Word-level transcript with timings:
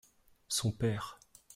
son 0.47 0.71
père. 0.71 1.19